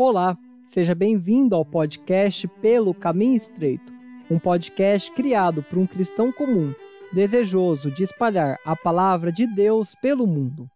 [0.00, 3.92] Olá, seja bem-vindo ao podcast Pelo Caminho Estreito,
[4.30, 6.72] um podcast criado por um cristão comum,
[7.12, 10.70] desejoso de espalhar a palavra de Deus pelo mundo.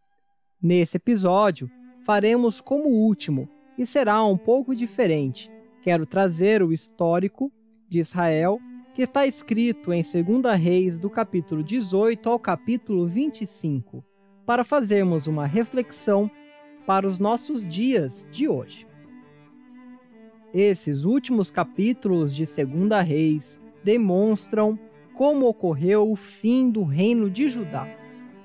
[0.61, 1.71] Nesse episódio,
[2.05, 5.49] faremos como último e será um pouco diferente.
[5.83, 7.49] Quero trazer o histórico
[7.89, 8.59] de Israel
[8.93, 14.05] que está escrito em 2 Reis, do capítulo 18 ao capítulo 25,
[14.45, 16.29] para fazermos uma reflexão
[16.85, 18.91] para os nossos dias de hoje.
[20.55, 24.79] Esses últimos capítulos de Segunda Reis demonstram
[25.15, 27.89] como ocorreu o fim do reino de Judá.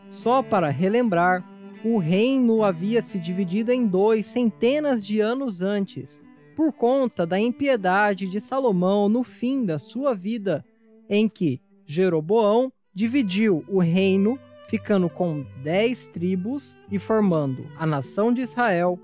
[0.09, 1.45] Só para relembrar,
[1.83, 6.21] o reino havia se dividido em dois centenas de anos antes,
[6.55, 10.65] por conta da impiedade de Salomão no fim da sua vida,
[11.09, 18.41] em que Jeroboão dividiu o reino, ficando com dez tribos e formando a nação de
[18.41, 18.99] Israel,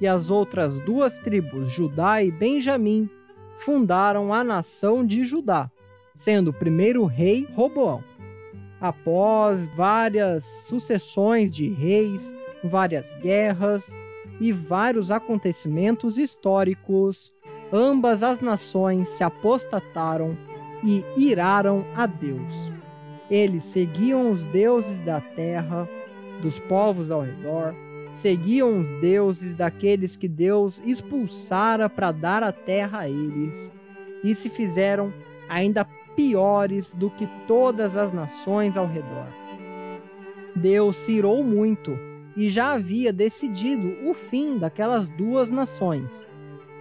[0.00, 3.08] e as outras duas tribos, Judá e Benjamim,
[3.58, 5.70] fundaram a nação de Judá,
[6.14, 8.02] sendo o primeiro rei Roboão.
[8.80, 13.96] Após várias sucessões de reis, várias guerras
[14.40, 17.32] e vários acontecimentos históricos,
[17.72, 20.36] ambas as nações se apostataram
[20.84, 22.70] e iraram a Deus.
[23.30, 25.88] Eles seguiam os deuses da terra,
[26.42, 27.74] dos povos ao redor,
[28.16, 33.72] seguiam os deuses daqueles que Deus expulsara para dar a terra a eles,
[34.24, 35.12] e se fizeram
[35.48, 35.84] ainda
[36.16, 39.28] piores do que todas as nações ao redor.
[40.54, 41.92] Deus se irou muito
[42.34, 46.26] e já havia decidido o fim daquelas duas nações.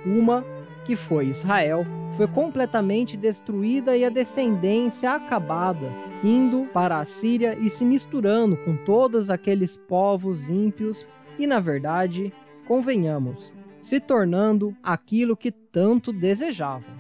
[0.06, 0.46] Uma,
[0.86, 5.92] que foi Israel, foi completamente destruída e a descendência acabada,
[6.24, 11.06] indo para a Síria e se misturando com todos aqueles povos ímpios
[11.38, 12.34] e, na verdade,
[12.68, 16.96] convenhamos, se tornando aquilo que tanto desejavam.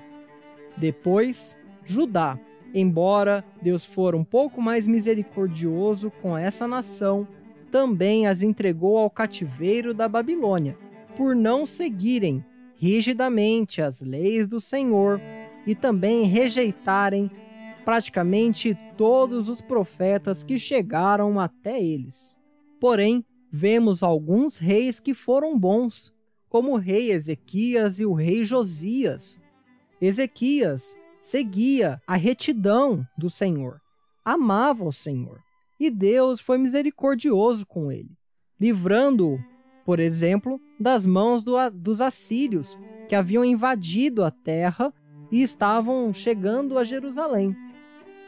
[0.78, 2.40] Depois, Judá,
[2.74, 7.28] embora Deus for um pouco mais misericordioso com essa nação,
[7.72, 10.78] também as entregou ao cativeiro da Babilônia,
[11.18, 12.44] por não seguirem
[12.76, 15.20] rigidamente as leis do Senhor
[15.66, 17.32] e também rejeitarem
[17.84, 22.38] praticamente todos os profetas que chegaram até eles.
[22.80, 23.24] Porém,
[23.56, 26.14] vemos alguns reis que foram bons,
[26.50, 29.42] como o rei Ezequias e o rei Josias.
[30.02, 33.80] Ezequias seguia a retidão do Senhor,
[34.26, 35.40] amava o Senhor,
[35.80, 38.12] e Deus foi misericordioso com ele,
[38.60, 39.40] livrando-o,
[39.86, 42.78] por exemplo, das mãos do, dos assírios,
[43.08, 44.94] que haviam invadido a terra
[45.32, 47.56] e estavam chegando a Jerusalém.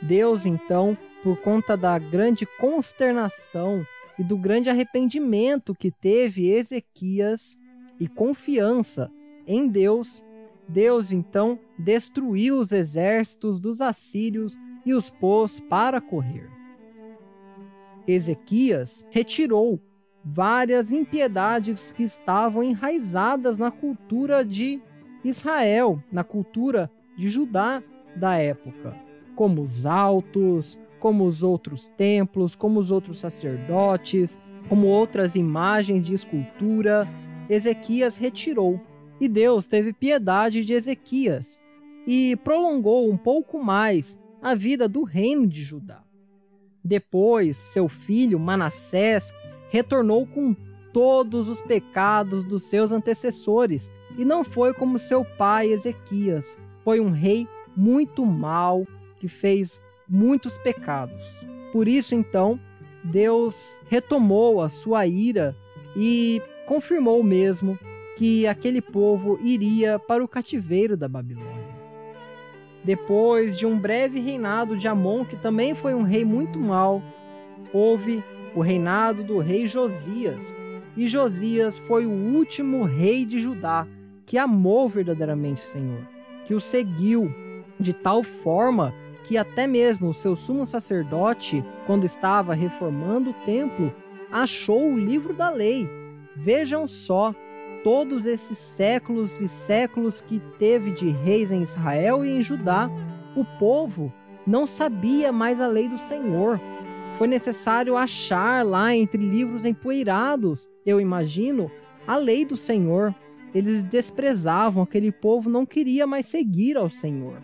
[0.02, 3.86] Deus, então, por conta da grande consternação
[4.18, 7.58] e do grande arrependimento que teve Ezequias
[8.00, 9.12] e confiança
[9.46, 10.24] em Deus,
[10.68, 16.50] Deus então destruiu os exércitos dos assírios e os pôs para correr.
[18.08, 19.80] Ezequias retirou
[20.24, 24.82] várias impiedades que estavam enraizadas na cultura de
[25.24, 27.82] Israel, na cultura de Judá
[28.16, 28.96] da época,
[29.36, 36.14] como os altos, como os outros templos, como os outros sacerdotes, como outras imagens de
[36.14, 37.08] escultura,
[37.50, 38.80] Ezequias retirou.
[39.20, 41.60] E Deus teve piedade de Ezequias
[42.06, 46.04] e prolongou um pouco mais a vida do reino de Judá.
[46.84, 49.34] Depois, seu filho Manassés
[49.70, 50.56] retornou com
[50.94, 56.58] todos os pecados dos seus antecessores e não foi como seu pai Ezequias.
[56.84, 58.88] Foi um rei muito mau
[59.20, 61.28] que fez muitos pecados.
[61.72, 62.60] Por isso, então,
[63.04, 65.56] Deus retomou a sua ira
[65.96, 67.78] e confirmou mesmo
[68.18, 71.78] que aquele povo iria para o cativeiro da Babilônia.
[72.84, 77.04] Depois de um breve reinado de Amon, que também foi um rei muito mau,
[77.74, 78.24] houve
[78.56, 80.54] o reinado do rei Josias.
[80.96, 83.86] E Josias foi o último rei de Judá
[84.26, 86.02] que amou verdadeiramente o Senhor,
[86.46, 87.32] que o seguiu
[87.80, 88.94] de tal forma
[89.28, 93.94] que até mesmo o seu sumo sacerdote, quando estava reformando o templo,
[94.32, 95.88] achou o livro da lei.
[96.36, 97.36] Vejam só,
[97.84, 102.90] todos esses séculos e séculos que teve de reis em Israel e em Judá,
[103.36, 104.14] o povo
[104.46, 106.60] não sabia mais a lei do Senhor.
[107.18, 111.70] Foi necessário achar lá entre livros empoeirados, eu imagino,
[112.08, 113.14] a lei do Senhor.
[113.54, 117.42] Eles desprezavam, aquele povo não queria mais seguir ao Senhor.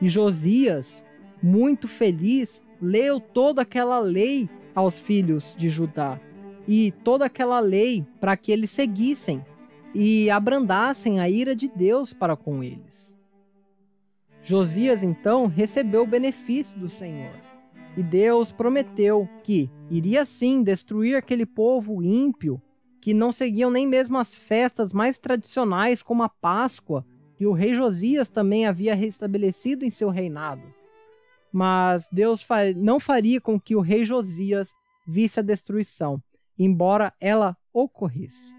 [0.00, 1.04] E Josias,
[1.42, 6.20] muito feliz, leu toda aquela lei aos filhos de Judá
[6.66, 9.44] e toda aquela lei para que eles seguissem.
[9.94, 13.18] e abrandassem a ira de Deus para com eles.
[14.42, 17.34] Josias então recebeu o benefício do Senhor.
[17.96, 22.60] E Deus prometeu que iria sim destruir aquele povo ímpio
[23.00, 27.04] que não seguiam nem mesmo as festas mais tradicionais como a Páscoa,
[27.38, 30.62] que o rei Josias também havia restabelecido em seu reinado.
[31.52, 32.44] Mas Deus
[32.74, 34.74] não faria com que o rei Josias
[35.06, 36.20] visse a destruição,
[36.58, 38.52] embora ela ocorresse.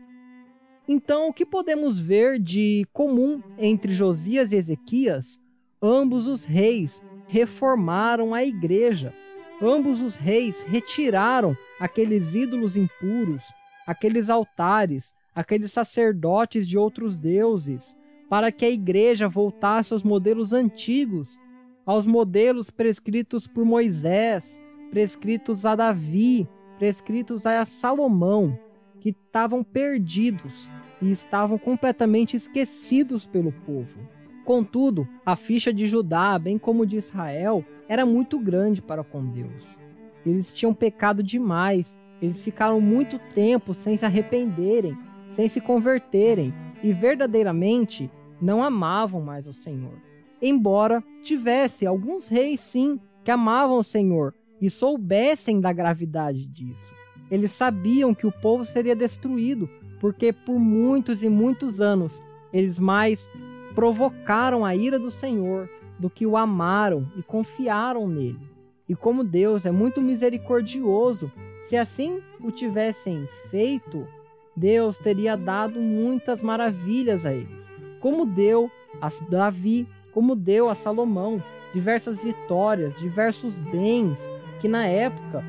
[0.88, 5.42] Então, o que podemos ver de comum entre Josias e Ezequias?
[5.82, 9.14] Ambos os reis reformaram a igreja.
[9.62, 13.44] Ambos os reis retiraram aqueles ídolos impuros,
[13.86, 17.99] aqueles altares, aqueles sacerdotes de outros deuses,
[18.30, 21.40] para que a igreja voltasse aos modelos antigos,
[21.86, 24.62] aos modelos prescritos por Moisés,
[24.92, 26.48] prescritos a Davi,
[26.78, 28.58] prescritos a Salomão,
[29.00, 30.70] que estavam perdidos
[31.02, 34.00] e estavam completamente esquecidos pelo povo.
[34.46, 39.78] Contudo, a ficha de Judá, bem como de Israel, era muito grande para com Deus.
[40.26, 44.98] Eles tinham pecado demais, eles ficaram muito tempo sem se arrependerem,
[45.30, 46.54] sem se converterem
[46.84, 48.10] e verdadeiramente
[48.42, 49.94] não amavam mais o Senhor.
[50.42, 56.94] Embora tivesse alguns reis, sim, que amavam o Senhor e soubessem da gravidade disso.
[57.30, 59.70] Eles sabiam que o povo seria destruído,
[60.00, 62.22] porque por muitos e muitos anos
[62.52, 63.32] eles mais
[63.76, 65.70] provocaram a ira do Senhor
[66.00, 68.50] do que o amaram e confiaram nele.
[68.88, 71.32] E como Deus é muito misericordioso,
[71.64, 74.08] se assim o tivessem feito,
[74.56, 77.70] Deus teria dado muitas maravilhas a eles,
[78.00, 81.44] como deu a Davi, como deu a Salomão,
[81.74, 84.30] diversas vitórias, diversos bens,
[84.60, 85.44] que na época,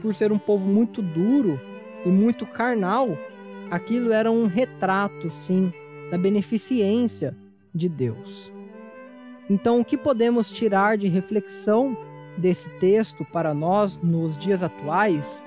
[0.00, 1.60] por ser um povo muito duro
[2.04, 3.18] e muito carnal,
[3.70, 5.72] aquilo era um retrato, sim,
[6.10, 7.34] da beneficência
[7.74, 8.52] de Deus.
[9.48, 11.96] Então, o que podemos tirar de reflexão
[12.38, 15.44] desse texto para nós nos dias atuais?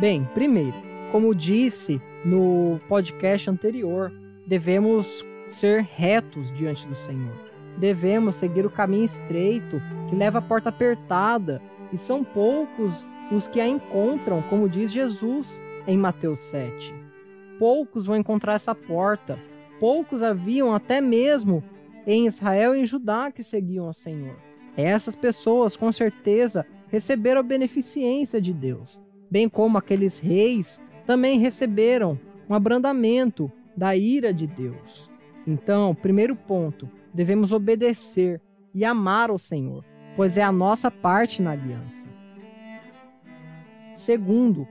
[0.00, 0.76] Bem, primeiro,
[1.12, 4.12] como disse no podcast anterior,
[4.46, 7.34] devemos ser retos diante do Senhor.
[7.78, 11.60] Devemos seguir o caminho estreito que leva à porta apertada,
[11.92, 16.94] e são poucos os que a encontram, como diz Jesus em Mateus 7.
[17.58, 19.38] Poucos vão encontrar essa porta,
[19.78, 21.62] poucos haviam até mesmo
[22.06, 24.36] em Israel e em Judá que seguiam o Senhor.
[24.76, 32.18] Essas pessoas, com certeza, receberam a beneficência de Deus, bem como aqueles reis também receberam
[32.48, 35.10] um abrandamento da ira de Deus.
[35.46, 38.40] Então, primeiro ponto, devemos obedecer
[38.74, 39.84] e amar o Senhor,
[40.16, 42.06] pois é a nossa parte na aliança.
[43.94, 44.66] Segundo,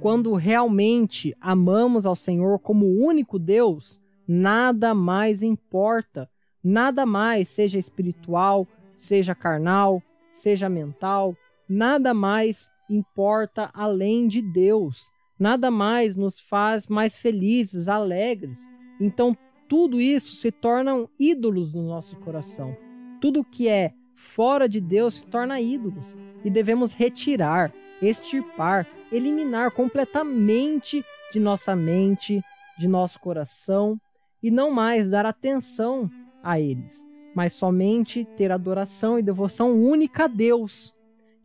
[0.00, 6.28] quando realmente amamos ao Senhor como único Deus, nada mais importa
[6.62, 8.66] Nada mais, seja espiritual,
[8.96, 10.02] seja carnal,
[10.32, 11.36] seja mental,
[11.68, 15.10] nada mais importa além de Deus.
[15.38, 18.58] Nada mais nos faz mais felizes, alegres.
[19.00, 19.36] Então,
[19.68, 22.76] tudo isso se tornam ídolos no nosso coração.
[23.20, 31.04] Tudo que é fora de Deus se torna ídolos e devemos retirar, extirpar, eliminar completamente
[31.32, 32.42] de nossa mente,
[32.78, 34.00] de nosso coração
[34.42, 36.10] e não mais dar atenção
[36.42, 40.94] a eles, mas somente ter adoração e devoção única a Deus,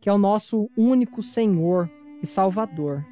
[0.00, 1.90] que é o nosso único Senhor
[2.22, 3.04] e Salvador.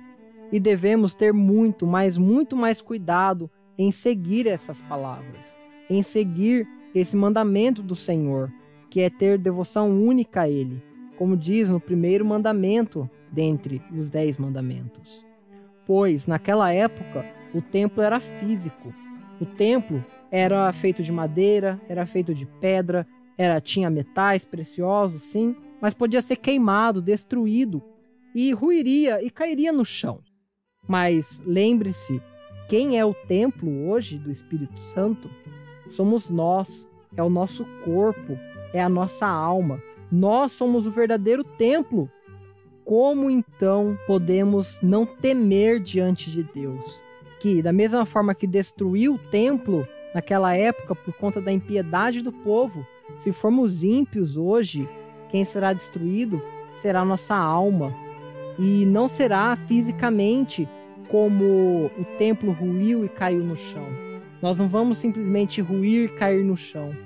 [0.51, 7.17] E devemos ter muito, mas muito mais cuidado em seguir essas palavras, em seguir esse
[7.17, 8.53] mandamento do Senhor,
[8.91, 10.83] que é ter devoção única a Ele,
[11.17, 15.27] como diz no primeiro mandamento dentre os dez mandamentos.
[15.87, 17.25] Pois, naquela época,
[17.55, 18.93] o templo era físico.
[19.41, 25.57] O templo era feito de madeira, era feito de pedra, era tinha metais preciosos, sim,
[25.81, 27.83] mas podia ser queimado, destruído
[28.35, 30.21] e ruiria e cairia no chão.
[30.87, 32.21] Mas lembre-se,
[32.69, 35.31] quem é o templo hoje do Espírito Santo?
[35.91, 38.39] Somos nós, é o nosso corpo,
[38.73, 39.83] é a nossa alma.
[40.11, 42.11] Nós somos o verdadeiro templo.
[42.85, 47.03] Como então podemos não temer diante de Deus?
[47.41, 52.33] Que, da mesma forma que destruiu o templo, naquela época por conta da impiedade do
[52.33, 52.87] povo.
[53.19, 54.89] Se formos ímpios hoje,
[55.31, 56.43] quem será destruído
[56.75, 57.95] será nossa alma.
[58.59, 60.69] E não será fisicamente
[61.13, 63.87] como o templo ruiu e caiu no chão.
[64.41, 66.97] Nós não vamos simplesmente ruir e cair no chão.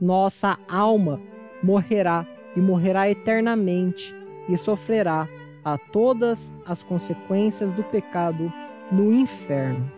[0.00, 1.20] Nossa alma
[1.62, 2.26] morrerá
[2.56, 4.14] e morrerá eternamente
[4.48, 5.28] e sofrerá
[5.62, 8.50] a todas as consequências do pecado
[8.90, 9.92] no inferno.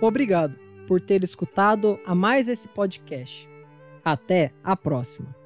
[0.00, 0.58] Obrigado
[0.88, 3.46] por ter escutado a mais esse podcast.
[4.02, 5.41] Até a próxima!